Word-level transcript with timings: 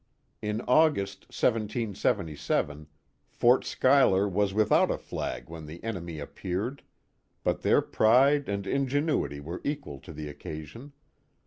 In 0.41 0.61
August, 0.61 1.25
1777, 1.25 2.87
Fort 3.29 3.63
Schuyler 3.63 4.27
was 4.27 4.51
without 4.51 4.89
a 4.89 4.97
flag 4.97 5.47
when 5.47 5.67
the 5.67 5.83
enemy 5.83 6.19
ap 6.19 6.33
peared, 6.33 6.81
but 7.43 7.61
their 7.61 7.83
pride 7.83 8.49
and 8.49 8.65
ingenuity 8.65 9.39
were 9.39 9.61
equal 9.63 9.99
to 9.99 10.11
the 10.11 10.27
occa 10.33 10.65
sion. 10.65 10.93